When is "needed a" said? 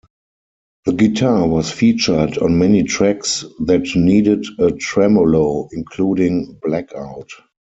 3.95-4.71